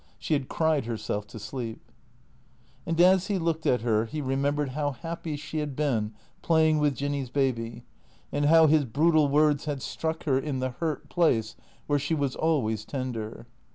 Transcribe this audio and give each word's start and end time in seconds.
She 0.17 0.33
had 0.33 0.47
cried 0.49 0.85
herself 0.85 1.27
to 1.27 1.37
sleep. 1.37 1.91
And 2.87 2.99
as 2.99 3.27
he 3.27 3.37
looked 3.37 3.67
at 3.67 3.81
her 3.81 4.05
he 4.05 4.19
remembered 4.19 4.69
how 4.69 4.93
happy 4.93 5.35
she 5.35 5.59
had 5.59 5.75
been 5.75 6.15
playing 6.41 6.79
with 6.79 6.95
Jinny's 6.95 7.29
baby; 7.29 7.83
and 8.31 8.45
how 8.45 8.65
his 8.65 8.85
brutal 8.85 9.27
words 9.27 9.65
had 9.65 9.79
struck 9.83 10.23
her 10.23 10.39
in 10.39 10.57
the 10.57 10.71
hurt 10.71 11.07
place 11.09 11.55
where 11.85 11.99
she 11.99 12.15
was 12.15 12.35
always 12.35 12.83
tender. 12.83 13.45